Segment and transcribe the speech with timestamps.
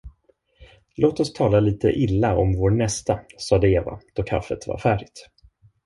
[0.97, 5.29] Låt oss tala litet illa om vår nästa, sade Eva, då kaffet var färdigt.